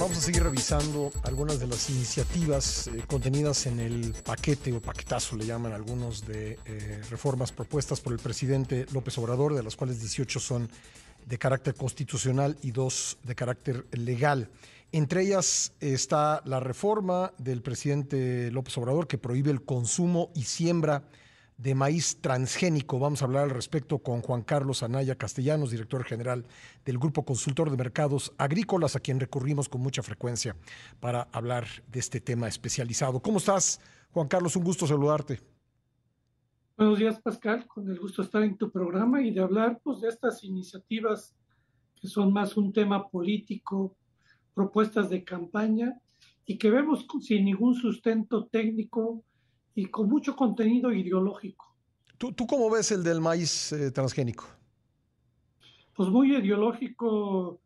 vamos 0.00 0.16
a 0.16 0.20
seguir 0.22 0.42
revisando 0.42 1.10
algunas 1.24 1.60
de 1.60 1.66
las 1.66 1.90
iniciativas 1.90 2.86
eh, 2.86 3.02
contenidas 3.06 3.66
en 3.66 3.80
el 3.80 4.14
paquete 4.24 4.72
o 4.72 4.80
paquetazo, 4.80 5.36
le 5.36 5.44
llaman 5.44 5.74
algunos, 5.74 6.26
de 6.26 6.58
eh, 6.64 7.02
reformas 7.10 7.52
propuestas 7.52 8.00
por 8.00 8.14
el 8.14 8.18
presidente 8.18 8.86
López 8.94 9.18
Obrador, 9.18 9.54
de 9.54 9.62
las 9.62 9.76
cuales 9.76 10.00
18 10.00 10.40
son 10.40 10.70
de 11.26 11.38
carácter 11.38 11.74
constitucional 11.74 12.56
y 12.62 12.70
dos 12.70 13.18
de 13.24 13.34
carácter 13.34 13.84
legal. 13.92 14.48
Entre 14.90 15.22
ellas 15.22 15.72
está 15.80 16.40
la 16.46 16.60
reforma 16.60 17.34
del 17.36 17.60
presidente 17.60 18.50
López 18.50 18.78
Obrador 18.78 19.06
que 19.06 19.18
prohíbe 19.18 19.50
el 19.50 19.62
consumo 19.62 20.30
y 20.34 20.44
siembra 20.44 21.02
maíz 21.74 22.18
transgénico. 22.20 22.98
Vamos 22.98 23.20
a 23.20 23.26
hablar 23.26 23.44
al 23.44 23.50
respecto 23.50 23.98
con 23.98 24.22
Juan 24.22 24.42
Carlos 24.42 24.82
Anaya 24.82 25.16
Castellanos, 25.16 25.70
director 25.70 26.04
general 26.04 26.46
del 26.84 26.98
Grupo 26.98 27.24
Consultor 27.24 27.70
de 27.70 27.76
Mercados 27.76 28.32
Agrícolas, 28.38 28.96
a 28.96 29.00
quien 29.00 29.20
recurrimos 29.20 29.68
con 29.68 29.82
mucha 29.82 30.02
frecuencia 30.02 30.56
para 31.00 31.28
hablar 31.32 31.66
de 31.88 32.00
este 32.00 32.20
tema 32.20 32.48
especializado. 32.48 33.20
¿Cómo 33.20 33.38
estás, 33.38 33.80
Juan 34.12 34.28
Carlos? 34.28 34.56
Un 34.56 34.64
gusto 34.64 34.86
saludarte. 34.86 35.40
Buenos 36.76 36.98
días, 36.98 37.20
Pascal. 37.20 37.66
Con 37.66 37.90
el 37.90 37.98
gusto 37.98 38.22
de 38.22 38.26
estar 38.26 38.42
en 38.42 38.56
tu 38.56 38.70
programa 38.70 39.20
y 39.20 39.30
de 39.30 39.40
hablar 39.40 39.80
pues, 39.84 40.00
de 40.00 40.08
estas 40.08 40.42
iniciativas 40.42 41.36
que 42.00 42.08
son 42.08 42.32
más 42.32 42.56
un 42.56 42.72
tema 42.72 43.08
político, 43.10 43.96
propuestas 44.54 45.10
de 45.10 45.22
campaña 45.22 46.00
y 46.46 46.56
que 46.56 46.70
vemos 46.70 47.06
sin 47.20 47.44
ningún 47.44 47.74
sustento 47.74 48.46
técnico 48.46 49.22
y 49.80 49.86
con 49.86 50.08
mucho 50.08 50.36
contenido 50.36 50.92
ideológico. 50.92 51.74
¿Tú, 52.18 52.32
tú 52.32 52.46
cómo 52.46 52.68
ves 52.70 52.92
el 52.92 53.02
del 53.02 53.20
maíz 53.20 53.72
eh, 53.72 53.90
transgénico? 53.90 54.44
Pues 55.96 56.10
muy 56.10 56.36
ideológico, 56.36 57.60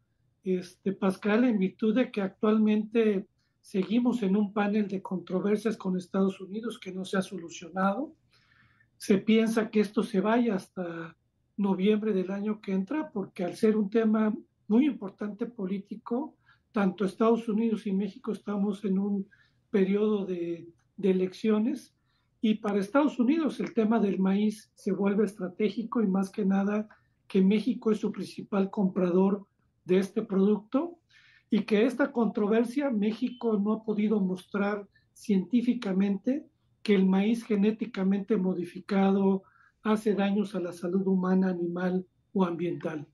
este, 0.45 0.93
Pascal, 0.93 1.43
en 1.45 1.59
virtud 1.59 1.95
de 1.97 2.13
que 2.13 2.21
actualmente 2.21 3.27
seguimos 3.61 4.23
en 4.23 4.37
un 4.37 4.53
panel 4.53 4.87
de 4.87 5.03
controversias 5.03 5.77
con 5.77 5.97
Estados 5.97 6.41
Unidos 6.41 6.79
que 6.79 6.93
no 6.93 7.05
se 7.05 7.17
ha 7.17 7.23
solucionado. 7.23 8.15
Se 8.97 9.19
piensa 9.19 9.71
que 9.71 9.81
esto 9.81 10.05
se 10.05 10.21
vaya 10.21 10.55
hasta 10.55 11.17
noviembre 11.57 12.13
del 12.13 12.31
año 12.31 12.61
que 12.61 12.73
entra, 12.73 13.11
porque 13.11 13.43
al 13.43 13.57
ser 13.57 13.77
un 13.77 13.91
tema 13.91 14.33
muy 14.69 14.87
importante 14.87 15.47
político, 15.47 16.37
tanto 16.71 17.05
Estados 17.05 17.49
Unidos 17.49 17.89
y 17.89 17.93
México 17.93 18.31
estamos 18.31 18.85
en 18.85 19.01
un 19.01 19.29
periodo 19.71 20.27
de, 20.27 20.69
de 20.97 21.11
elecciones 21.11 21.94
y 22.45 22.57
para 22.57 22.79
Estados 22.79 23.19
Unidos 23.19 23.59
el 23.59 23.73
tema 23.73 23.99
del 23.99 24.19
maíz 24.19 24.71
se 24.75 24.93
vuelve 24.93 25.25
estratégico 25.25 26.03
y 26.03 26.07
más 26.07 26.29
que 26.29 26.45
nada 26.45 26.87
que 27.27 27.41
México 27.41 27.91
es 27.91 28.01
su 28.01 28.13
principal 28.13 28.69
comprador 28.69 29.47
de 29.87 29.97
este 29.97 30.21
producto 30.21 30.99
y 31.49 31.63
que 31.63 31.87
esta 31.87 32.13
controversia 32.13 32.91
México 32.91 33.59
no 33.59 33.73
ha 33.73 33.83
podido 33.83 34.21
mostrar 34.21 34.87
científicamente 35.15 36.45
que 36.83 36.95
el 36.95 37.07
maíz 37.07 37.47
genéticamente 37.47 38.37
modificado 38.37 39.45
hace 39.83 40.13
daños 40.13 40.55
a 40.55 40.61
la 40.61 40.75
salud 40.75 41.07
humana, 41.07 41.49
animal 41.49 42.07
o 42.35 42.45
ambiental. 42.45 43.07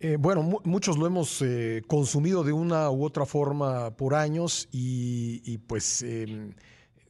Eh, 0.00 0.16
bueno, 0.18 0.42
muchos 0.64 0.98
lo 0.98 1.06
hemos 1.06 1.42
eh, 1.42 1.82
consumido 1.86 2.42
de 2.42 2.52
una 2.52 2.90
u 2.90 3.04
otra 3.04 3.24
forma 3.24 3.94
por 3.96 4.16
años 4.16 4.68
y, 4.72 5.42
y 5.44 5.58
pues 5.58 6.02
eh, 6.02 6.56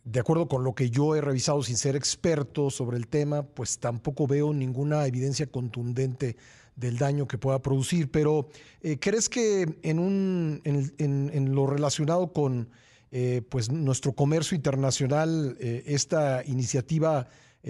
de 0.04 0.20
acuerdo 0.20 0.48
con 0.48 0.64
lo 0.64 0.74
que 0.74 0.90
yo 0.90 1.14
he 1.14 1.20
revisado 1.20 1.62
sin 1.62 1.76
ser 1.76 1.96
experto 1.96 2.70
sobre 2.70 2.96
el 2.96 3.06
tema, 3.06 3.42
pues 3.42 3.78
tampoco 3.78 4.26
veo 4.26 4.52
ninguna 4.52 5.06
evidencia 5.06 5.46
contundente 5.46 6.36
del 6.76 6.96
daño 6.96 7.28
que 7.28 7.38
pueda 7.38 7.60
producir. 7.60 8.10
Pero, 8.10 8.48
eh, 8.80 8.98
¿crees 8.98 9.28
que 9.28 9.78
en, 9.82 9.98
un, 9.98 10.62
en, 10.64 11.54
lo 11.54 11.66
relacionado 11.66 12.32
con 12.32 12.70
eh, 13.12 13.42
pues 13.48 13.70
nuestro 13.70 14.12
comercio 14.12 14.56
internacional, 14.56 15.56
eh, 15.60 15.82
esta 15.86 16.44
iniciativa 16.44 17.28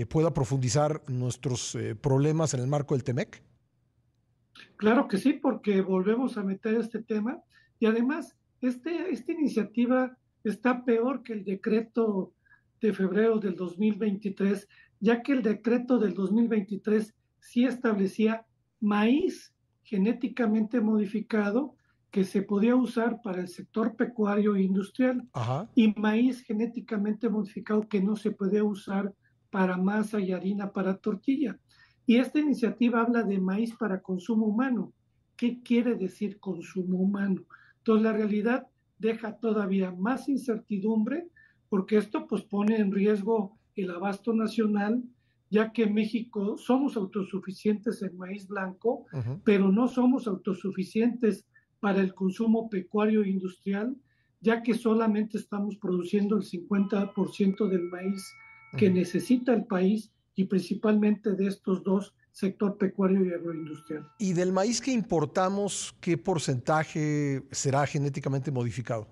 pueda 0.08 0.32
profundizar 0.32 1.02
nuestros 1.08 1.76
problemas 2.00 2.54
en 2.54 2.60
el 2.60 2.68
marco 2.68 2.94
del 2.94 3.02
TEMEC? 3.02 3.42
Claro 4.76 5.08
que 5.08 5.18
sí, 5.18 5.32
porque 5.32 5.80
volvemos 5.80 6.36
a 6.36 6.44
meter 6.44 6.76
este 6.76 7.02
tema 7.02 7.42
y 7.80 7.86
además 7.86 8.36
este, 8.60 9.10
esta 9.10 9.32
iniciativa 9.32 10.16
está 10.44 10.84
peor 10.84 11.22
que 11.22 11.32
el 11.32 11.44
decreto 11.44 12.32
de 12.80 12.92
febrero 12.92 13.38
del 13.38 13.56
2023, 13.56 14.68
ya 15.00 15.22
que 15.22 15.32
el 15.32 15.42
decreto 15.42 15.98
del 15.98 16.14
2023 16.14 17.14
sí 17.40 17.64
establecía 17.64 18.46
maíz 18.80 19.54
genéticamente 19.82 20.80
modificado 20.80 21.74
que 22.10 22.24
se 22.24 22.42
podía 22.42 22.74
usar 22.74 23.20
para 23.22 23.40
el 23.40 23.48
sector 23.48 23.94
pecuario 23.94 24.56
e 24.56 24.62
industrial 24.62 25.28
y 25.74 25.92
maíz 25.94 26.42
genéticamente 26.42 27.28
modificado 27.28 27.88
que 27.88 28.00
no 28.00 28.16
se 28.16 28.32
podía 28.32 28.64
usar 28.64 29.14
para 29.50 29.76
masa 29.76 30.20
y 30.20 30.32
harina 30.32 30.72
para 30.72 30.96
tortilla. 30.96 31.58
Y 32.06 32.16
esta 32.16 32.40
iniciativa 32.40 33.00
habla 33.00 33.22
de 33.22 33.38
maíz 33.38 33.74
para 33.76 34.00
consumo 34.00 34.46
humano. 34.46 34.92
¿Qué 35.36 35.62
quiere 35.62 35.94
decir 35.94 36.40
consumo 36.40 36.98
humano? 36.98 37.42
Entonces 37.78 38.02
la 38.02 38.12
realidad 38.12 38.66
deja 39.00 39.38
todavía 39.38 39.90
más 39.90 40.28
incertidumbre 40.28 41.26
porque 41.68 41.96
esto 41.96 42.26
pues 42.26 42.42
pone 42.42 42.76
en 42.76 42.92
riesgo 42.92 43.56
el 43.76 43.90
abasto 43.90 44.32
nacional, 44.34 45.02
ya 45.50 45.72
que 45.72 45.84
en 45.84 45.94
México 45.94 46.58
somos 46.58 46.96
autosuficientes 46.96 48.02
en 48.02 48.16
maíz 48.16 48.46
blanco, 48.46 49.06
pero 49.44 49.72
no 49.72 49.88
somos 49.88 50.26
autosuficientes 50.26 51.46
para 51.80 52.00
el 52.00 52.14
consumo 52.14 52.68
pecuario 52.68 53.22
e 53.22 53.30
industrial, 53.30 53.96
ya 54.40 54.62
que 54.62 54.74
solamente 54.74 55.38
estamos 55.38 55.76
produciendo 55.76 56.36
el 56.36 56.42
50% 56.42 57.68
del 57.68 57.84
maíz 57.84 58.22
que 58.76 58.90
necesita 58.90 59.54
el 59.54 59.64
país 59.64 60.12
y 60.34 60.44
principalmente 60.44 61.34
de 61.34 61.46
estos 61.46 61.82
dos, 61.82 62.14
sector 62.32 62.76
pecuario 62.78 63.24
y 63.24 63.32
agroindustrial. 63.32 64.08
¿Y 64.18 64.32
del 64.32 64.52
maíz 64.52 64.80
que 64.80 64.92
importamos, 64.92 65.94
qué 66.00 66.16
porcentaje 66.16 67.42
será 67.50 67.86
genéticamente 67.86 68.50
modificado? 68.50 69.08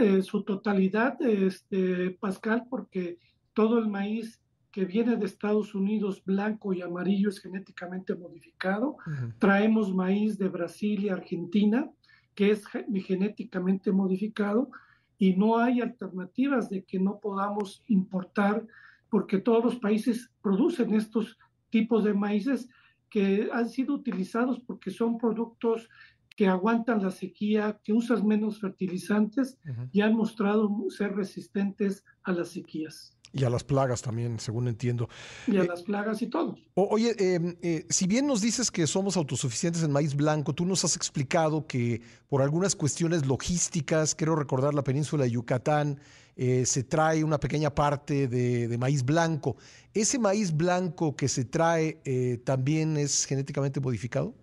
Eh, 0.00 0.22
su 0.22 0.42
totalidad, 0.42 1.20
este, 1.20 2.10
Pascal, 2.12 2.64
porque 2.70 3.18
todo 3.52 3.78
el 3.78 3.88
maíz 3.88 4.40
que 4.70 4.84
viene 4.84 5.16
de 5.16 5.24
Estados 5.26 5.74
Unidos 5.74 6.22
blanco 6.24 6.72
y 6.72 6.82
amarillo 6.82 7.30
es 7.30 7.40
genéticamente 7.40 8.14
modificado. 8.14 8.98
Traemos 9.38 9.94
maíz 9.94 10.36
de 10.36 10.48
Brasil 10.48 11.04
y 11.04 11.08
Argentina, 11.08 11.90
que 12.34 12.50
es 12.50 12.66
genéticamente 12.66 13.90
modificado, 13.90 14.70
y 15.18 15.34
no 15.34 15.58
hay 15.58 15.80
alternativas 15.80 16.68
de 16.68 16.84
que 16.84 16.98
no 16.98 17.18
podamos 17.20 17.82
importar, 17.86 18.66
porque 19.08 19.38
todos 19.38 19.64
los 19.64 19.76
países 19.76 20.30
producen 20.42 20.94
estos 20.94 21.38
tipos 21.76 22.04
de 22.04 22.14
maíces 22.14 22.68
que 23.10 23.50
han 23.52 23.68
sido 23.68 23.94
utilizados 23.94 24.60
porque 24.60 24.90
son 24.90 25.18
productos 25.18 25.88
que 26.34 26.46
aguantan 26.46 27.02
la 27.02 27.10
sequía, 27.10 27.80
que 27.84 27.92
usan 27.92 28.26
menos 28.26 28.60
fertilizantes 28.60 29.58
y 29.92 30.00
han 30.00 30.14
mostrado 30.14 30.70
ser 30.88 31.14
resistentes 31.14 32.04
a 32.22 32.32
las 32.32 32.48
sequías. 32.48 33.15
Y 33.32 33.44
a 33.44 33.50
las 33.50 33.64
plagas 33.64 34.02
también, 34.02 34.38
según 34.40 34.68
entiendo. 34.68 35.08
Y 35.46 35.56
a 35.56 35.62
eh, 35.62 35.66
las 35.66 35.82
plagas 35.82 36.22
y 36.22 36.28
todo. 36.28 36.56
oye, 36.74 37.14
em, 37.18 37.56
eh, 37.60 37.84
si 37.88 38.06
bien 38.06 38.26
nos 38.26 38.40
dices 38.40 38.70
que 38.70 38.86
somos 38.86 39.16
autosuficientes 39.16 39.82
en 39.82 39.92
maíz 39.92 40.14
blanco, 40.14 40.54
tú 40.54 40.64
nos 40.64 40.84
has 40.84 40.96
explicado 40.96 41.66
que 41.66 42.00
por 42.28 42.42
algunas 42.42 42.74
cuestiones 42.74 43.26
logísticas, 43.26 44.14
quiero 44.14 44.36
recordar 44.36 44.74
la 44.74 44.82
península 44.82 45.24
de 45.24 45.32
Yucatán, 45.32 46.00
eh, 46.36 46.66
se 46.66 46.84
trae 46.84 47.24
una 47.24 47.38
pequeña 47.38 47.74
parte 47.74 48.28
de, 48.28 48.68
de, 48.68 48.78
maíz 48.78 49.04
blanco. 49.04 49.56
¿Ese 49.92 50.18
maíz 50.18 50.54
blanco 50.54 51.16
que 51.16 51.28
se 51.28 51.44
trae 51.46 52.00
también 52.44 52.96
es 52.96 53.24
genéticamente 53.24 53.80
modificado? 53.80 54.34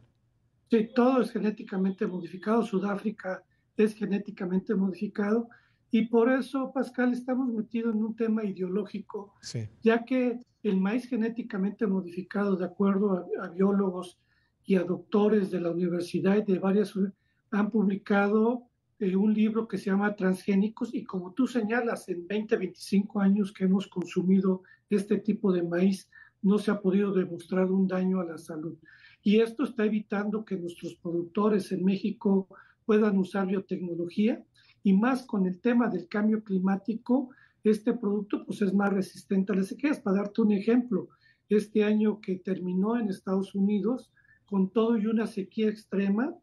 Sí, 0.71 0.89
todo 0.95 1.21
es 1.21 1.31
genéticamente 1.31 2.07
modificado. 2.07 2.63
Sudáfrica 2.63 3.43
es 3.77 3.93
genéticamente 3.93 4.73
modificado. 4.73 5.49
Y 5.93 6.07
por 6.07 6.27
eso, 6.33 6.71
Pascal, 6.73 7.13
estamos 7.13 7.53
metidos 7.53 7.93
en 7.93 8.03
un 8.03 8.15
tema 8.15 8.43
ideológico, 8.43 9.35
ya 9.83 10.03
que 10.03 10.39
el 10.63 10.81
maíz 10.81 11.07
genéticamente 11.07 11.85
modificado, 11.85 12.55
de 12.55 12.65
acuerdo 12.65 13.27
a, 13.39 13.49
biólogos 13.49 14.17
y 14.65 14.73
a 14.73 14.83
doctores 14.83 15.51
de 15.51 15.61
la 15.61 15.69
universidad 15.69 16.37
y 16.37 16.51
de 16.51 16.57
varias, 16.57 16.95
han 17.51 17.69
publicado 17.69 18.63
eh, 18.97 19.15
un 19.15 19.35
libro 19.35 19.67
que 19.67 19.77
se 19.77 19.91
llama 19.91 20.15
Transgénicos 20.15 20.95
y 20.95 21.03
como 21.03 21.31
tú 21.31 21.45
señalas, 21.45 22.09
en 22.09 22.25
20, 22.25 22.57
25 22.57 23.19
años 23.19 23.53
que 23.53 23.65
hemos 23.65 23.85
consumido 23.85 24.63
este 24.89 25.19
tipo 25.19 25.53
de 25.53 25.61
maíz, 25.61 26.09
no 26.41 26.57
se 26.57 26.71
ha 26.71 26.81
podido 26.81 27.13
demostrar 27.13 27.69
un 27.69 27.87
daño 27.87 28.19
a 28.19 28.25
la 28.25 28.39
salud. 28.39 28.79
Y 29.21 29.41
esto 29.41 29.63
está 29.63 29.85
evitando 29.85 30.43
que 30.43 30.57
nuestros 30.57 30.95
productores 30.95 31.71
en 31.71 31.85
México 31.85 32.47
puedan 32.83 33.15
usar 33.19 33.45
biotecnología 33.45 34.43
y 34.83 34.93
más 34.93 35.25
con 35.25 35.45
el 35.45 35.59
tema 35.59 35.87
del 35.89 36.07
cambio 36.07 36.43
climático, 36.43 37.29
este 37.63 37.93
producto 37.93 38.45
pues 38.45 38.61
es 38.61 38.73
más 38.73 38.91
resistente 38.91 39.53
a 39.53 39.55
las 39.55 39.67
sequías. 39.67 39.99
Para 39.99 40.17
darte 40.17 40.41
un 40.41 40.51
ejemplo, 40.51 41.09
este 41.49 41.83
año 41.83 42.19
que 42.19 42.35
terminó 42.35 42.97
en 42.99 43.09
Estados 43.09 43.55
Unidos 43.55 44.11
con 44.45 44.69
todo 44.69 44.97
y 44.97 45.07
una 45.07 45.25
sequía 45.25 45.69
extrema, 45.69 46.35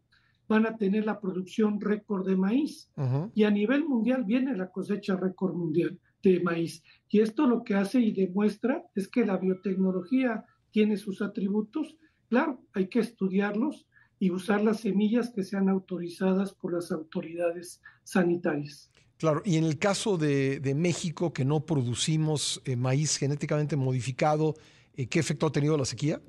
van 0.49 0.67
a 0.67 0.77
tener 0.77 1.07
la 1.07 1.21
producción 1.21 1.81
récord 1.81 2.27
de 2.27 2.37
maíz. 2.37 2.91
Y 3.35 3.45
a 3.45 3.51
nivel 3.51 3.85
mundial 3.85 4.25
viene 4.25 4.57
la 4.57 4.73
cosecha 4.73 5.15
récord 5.15 5.55
mundial 5.55 5.99
de 6.25 6.41
maíz. 6.41 6.83
Y 7.09 7.21
esto 7.21 7.47
lo 7.47 7.63
que 7.63 7.75
hace 7.75 8.01
y 8.01 8.13
demuestra 8.13 8.83
es 8.97 9.07
que 9.07 9.25
la 9.25 9.37
biotecnología 9.37 10.45
tiene 10.73 10.97
sus 10.97 11.23
atributos. 11.23 11.97
Claro, 12.29 12.65
hay 12.73 12.89
que 12.89 12.99
estudiarlos 12.99 13.87
y 14.21 14.31
usar 14.31 14.63
las 14.63 14.81
semillas 14.81 15.31
que 15.31 15.43
sean 15.43 15.69
autorizadas 15.71 16.53
por 16.53 16.75
las 16.75 16.93
autoridades 16.93 17.83
sanitarias. 18.05 18.93
Claro, 19.17 19.43
y 19.45 19.57
en 19.57 19.65
el 19.65 19.79
caso 19.79 20.19
de, 20.19 20.73
México, 20.77 21.33
que 21.33 21.45
no 21.45 21.65
producimos 21.65 22.61
eh, 22.67 22.77
maíz 22.77 23.17
genéticamente 23.17 23.77
modificado, 23.77 24.55
eh, 24.95 25.09
¿qué 25.09 25.19
efecto 25.19 25.47
ha 25.47 25.53
tenido 25.53 25.77
la 25.77 25.87
sequía? 25.87 26.21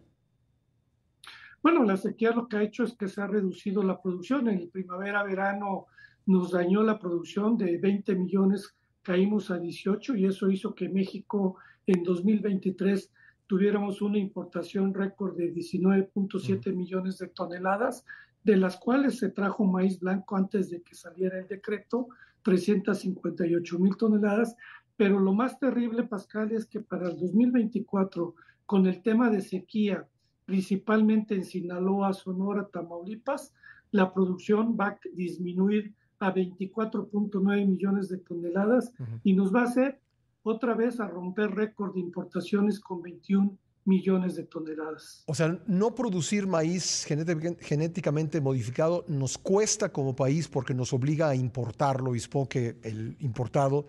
Bueno, 1.61 1.83
la 1.83 1.97
sequía 1.97 2.31
lo 2.31 2.47
que 2.47 2.57
ha 2.57 2.63
hecho 2.63 2.85
es 2.85 2.95
que 2.95 3.09
se 3.09 3.21
ha 3.21 3.27
reducido 3.27 3.83
la 3.83 4.01
producción. 4.01 4.47
En 4.47 4.59
el 4.59 4.69
primavera-verano 4.69 5.87
nos 6.25 6.51
dañó 6.51 6.83
la 6.83 6.97
producción 6.97 7.57
de 7.57 7.77
20 7.77 8.15
millones, 8.15 8.73
caímos 9.01 9.51
a 9.51 9.59
18 9.59 10.15
y 10.15 10.25
eso 10.25 10.49
hizo 10.49 10.73
que 10.73 10.87
México 10.87 11.57
en 11.85 12.03
2023 12.03 13.11
tuviéramos 13.51 14.01
una 14.01 14.17
importación 14.17 14.93
récord 14.93 15.35
de 15.35 15.53
19.7 15.53 16.73
millones 16.73 17.17
de 17.17 17.27
toneladas, 17.27 18.05
de 18.45 18.55
las 18.55 18.77
cuales 18.77 19.19
se 19.19 19.27
trajo 19.27 19.65
maíz 19.65 19.99
blanco 19.99 20.37
antes 20.37 20.69
de 20.69 20.81
que 20.81 20.95
saliera 20.95 21.37
el 21.37 21.49
decreto, 21.49 22.07
358 22.43 23.77
mil 23.77 23.97
toneladas. 23.97 24.55
Pero 24.95 25.19
lo 25.19 25.33
más 25.33 25.59
terrible, 25.59 26.03
Pascal, 26.03 26.53
es 26.53 26.65
que 26.65 26.79
para 26.79 27.09
el 27.09 27.19
2024, 27.19 28.35
con 28.65 28.87
el 28.87 29.01
tema 29.01 29.29
de 29.29 29.41
sequía, 29.41 30.07
principalmente 30.45 31.35
en 31.35 31.43
Sinaloa, 31.43 32.13
Sonora, 32.13 32.69
Tamaulipas, 32.71 33.53
la 33.91 34.13
producción 34.13 34.77
va 34.79 34.87
a 34.87 34.99
disminuir 35.13 35.93
a 36.19 36.33
24.9 36.33 37.67
millones 37.67 38.07
de 38.07 38.19
toneladas 38.19 38.93
y 39.25 39.33
nos 39.33 39.53
va 39.53 39.63
a 39.63 39.65
hacer 39.65 39.99
otra 40.43 40.73
vez 40.73 40.99
a 40.99 41.07
romper 41.07 41.51
récord 41.51 41.93
de 41.93 41.99
importaciones 41.99 42.79
con 42.79 43.01
21 43.01 43.57
millones 43.85 44.35
de 44.35 44.43
toneladas. 44.43 45.23
O 45.27 45.33
sea, 45.33 45.59
no 45.65 45.95
producir 45.95 46.47
maíz 46.47 47.05
genéticamente 47.05 48.39
modificado 48.41 49.05
nos 49.07 49.37
cuesta 49.37 49.91
como 49.91 50.15
país 50.15 50.47
porque 50.47 50.73
nos 50.73 50.93
obliga 50.93 51.29
a 51.29 51.35
importarlo 51.35 52.15
y 52.15 52.19
supongo 52.19 52.49
que 52.49 52.77
el 52.83 53.15
importado, 53.19 53.87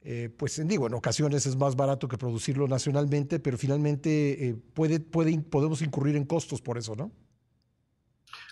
eh, 0.00 0.30
pues 0.34 0.66
digo, 0.66 0.86
en 0.86 0.94
ocasiones 0.94 1.46
es 1.46 1.56
más 1.56 1.76
barato 1.76 2.08
que 2.08 2.16
producirlo 2.16 2.66
nacionalmente, 2.68 3.38
pero 3.38 3.58
finalmente 3.58 4.48
eh, 4.48 4.54
puede, 4.54 5.00
puede, 5.00 5.38
podemos 5.40 5.82
incurrir 5.82 6.16
en 6.16 6.24
costos 6.24 6.62
por 6.62 6.78
eso, 6.78 6.94
¿no? 6.94 7.10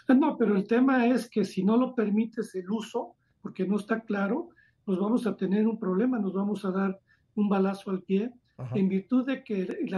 Ah, 0.08 0.14
no, 0.14 0.36
pero 0.36 0.56
el 0.56 0.66
tema 0.66 1.06
es 1.06 1.28
que 1.28 1.44
si 1.44 1.62
no 1.62 1.76
lo 1.76 1.94
permites 1.94 2.54
el 2.54 2.70
uso, 2.70 3.14
porque 3.40 3.66
no 3.66 3.76
está 3.76 4.00
claro, 4.00 4.50
pues 4.84 4.98
vamos 4.98 5.26
a 5.26 5.36
tener 5.36 5.66
un 5.66 5.78
problema, 5.78 6.18
nos 6.18 6.34
vamos 6.34 6.64
a 6.64 6.70
dar 6.70 7.00
un 7.34 7.48
balazo 7.48 7.90
al 7.90 8.02
pie, 8.02 8.30
en 8.74 8.88
virtud 8.88 9.26
de 9.26 9.42
que 9.42 9.88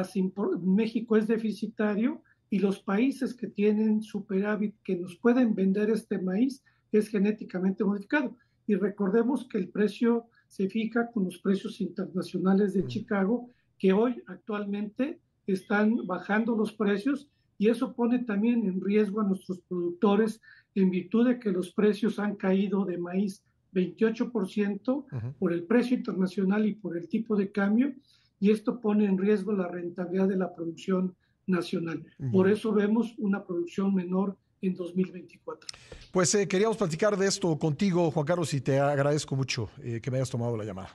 México 0.62 1.16
es 1.16 1.26
deficitario 1.26 2.22
y 2.50 2.58
los 2.60 2.78
países 2.80 3.34
que 3.34 3.48
tienen 3.48 4.02
superávit 4.02 4.74
que 4.84 4.96
nos 4.96 5.16
pueden 5.16 5.54
vender 5.54 5.90
este 5.90 6.18
maíz 6.18 6.62
es 6.92 7.08
genéticamente 7.08 7.84
modificado. 7.84 8.36
Y 8.66 8.76
recordemos 8.76 9.46
que 9.48 9.58
el 9.58 9.68
precio 9.68 10.26
se 10.48 10.68
fija 10.68 11.10
con 11.10 11.24
los 11.24 11.38
precios 11.38 11.80
internacionales 11.80 12.72
de 12.72 12.84
mm. 12.84 12.86
Chicago, 12.86 13.50
que 13.78 13.92
hoy 13.92 14.22
actualmente 14.26 15.18
están 15.46 16.06
bajando 16.06 16.56
los 16.56 16.72
precios 16.72 17.28
y 17.58 17.68
eso 17.68 17.94
pone 17.94 18.20
también 18.20 18.64
en 18.66 18.80
riesgo 18.80 19.20
a 19.20 19.24
nuestros 19.24 19.60
productores 19.60 20.40
en 20.74 20.90
virtud 20.90 21.28
de 21.28 21.38
que 21.38 21.50
los 21.50 21.72
precios 21.72 22.18
han 22.18 22.36
caído 22.36 22.84
de 22.84 22.98
maíz 22.98 23.42
28% 23.74 25.36
por 25.38 25.52
el 25.52 25.64
precio 25.64 25.96
internacional 25.96 26.66
y 26.66 26.74
por 26.74 26.96
el 26.96 27.08
tipo 27.08 27.36
de 27.36 27.50
cambio, 27.50 27.92
y 28.40 28.50
esto 28.50 28.80
pone 28.80 29.04
en 29.04 29.18
riesgo 29.18 29.52
la 29.52 29.68
rentabilidad 29.68 30.28
de 30.28 30.36
la 30.36 30.54
producción 30.54 31.14
nacional. 31.46 32.04
Por 32.32 32.48
eso 32.48 32.72
vemos 32.72 33.14
una 33.18 33.44
producción 33.44 33.94
menor 33.94 34.36
en 34.62 34.74
2024. 34.74 35.68
Pues 36.10 36.34
eh, 36.34 36.48
queríamos 36.48 36.76
platicar 36.76 37.16
de 37.16 37.26
esto 37.26 37.58
contigo, 37.58 38.10
Juan 38.10 38.24
Carlos, 38.24 38.54
y 38.54 38.60
te 38.60 38.78
agradezco 38.78 39.36
mucho 39.36 39.68
eh, 39.82 40.00
que 40.00 40.10
me 40.10 40.18
hayas 40.18 40.30
tomado 40.30 40.56
la 40.56 40.64
llamada. 40.64 40.90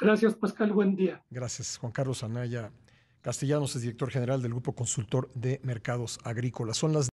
Gracias, 0.00 0.34
Pascal. 0.34 0.72
Buen 0.72 0.96
día. 0.96 1.22
Gracias, 1.30 1.76
Juan 1.76 1.92
Carlos 1.92 2.24
Anaya 2.24 2.72
Castellanos, 3.22 3.76
es 3.76 3.82
director 3.82 4.10
general 4.10 4.40
del 4.40 4.52
Grupo 4.52 4.74
Consultor 4.74 5.30
de 5.34 5.60
Mercados 5.62 6.18
Agrícolas. 6.24 6.78
Son 6.78 6.94
las 6.94 7.06